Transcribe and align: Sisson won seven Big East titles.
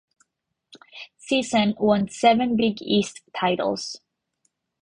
Sisson 1.19 1.75
won 1.77 2.09
seven 2.09 2.55
Big 2.57 2.81
East 2.81 3.21
titles. 3.37 4.01